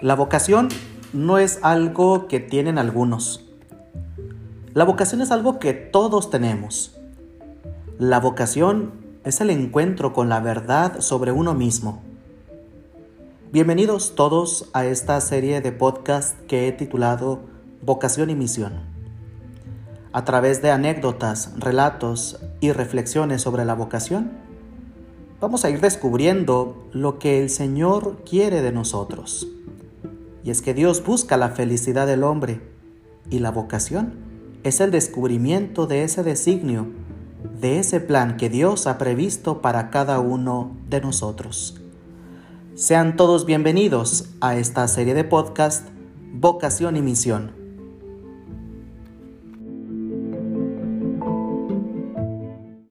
La 0.00 0.14
vocación 0.14 0.70
no 1.12 1.36
es 1.36 1.58
algo 1.60 2.26
que 2.26 2.40
tienen 2.40 2.78
algunos. 2.78 3.44
La 4.72 4.84
vocación 4.84 5.20
es 5.20 5.30
algo 5.30 5.58
que 5.58 5.74
todos 5.74 6.30
tenemos. 6.30 6.98
La 7.98 8.18
vocación 8.18 8.92
es 9.24 9.42
el 9.42 9.50
encuentro 9.50 10.14
con 10.14 10.30
la 10.30 10.40
verdad 10.40 11.00
sobre 11.00 11.32
uno 11.32 11.52
mismo. 11.52 12.00
Bienvenidos 13.52 14.14
todos 14.14 14.70
a 14.72 14.86
esta 14.86 15.20
serie 15.20 15.60
de 15.60 15.70
podcast 15.70 16.34
que 16.46 16.66
he 16.66 16.72
titulado 16.72 17.40
Vocación 17.82 18.30
y 18.30 18.34
Misión. 18.34 18.72
A 20.14 20.24
través 20.24 20.62
de 20.62 20.70
anécdotas, 20.70 21.52
relatos 21.58 22.40
y 22.60 22.72
reflexiones 22.72 23.42
sobre 23.42 23.66
la 23.66 23.74
vocación, 23.74 24.30
vamos 25.42 25.66
a 25.66 25.68
ir 25.68 25.82
descubriendo 25.82 26.88
lo 26.92 27.18
que 27.18 27.42
el 27.42 27.50
Señor 27.50 28.24
quiere 28.24 28.62
de 28.62 28.72
nosotros. 28.72 29.46
Y 30.44 30.50
es 30.50 30.62
que 30.62 30.74
Dios 30.74 31.04
busca 31.04 31.36
la 31.36 31.50
felicidad 31.50 32.06
del 32.06 32.24
hombre 32.24 32.60
y 33.28 33.40
la 33.40 33.50
vocación 33.50 34.14
es 34.62 34.80
el 34.80 34.90
descubrimiento 34.90 35.86
de 35.86 36.04
ese 36.04 36.22
designio, 36.22 36.88
de 37.60 37.78
ese 37.78 38.00
plan 38.00 38.36
que 38.36 38.48
Dios 38.48 38.86
ha 38.86 38.98
previsto 38.98 39.62
para 39.62 39.90
cada 39.90 40.18
uno 40.20 40.76
de 40.88 41.00
nosotros. 41.00 41.80
Sean 42.74 43.16
todos 43.16 43.46
bienvenidos 43.46 44.30
a 44.40 44.56
esta 44.56 44.86
serie 44.88 45.14
de 45.14 45.24
podcast 45.24 45.88
Vocación 46.32 46.96
y 46.96 47.02
Misión 47.02 47.59